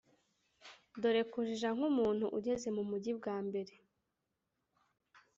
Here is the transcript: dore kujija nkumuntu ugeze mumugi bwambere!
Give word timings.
dore 1.01 1.21
kujija 1.33 1.69
nkumuntu 1.75 2.25
ugeze 2.37 2.67
mumugi 2.75 3.11
bwambere! 3.19 3.73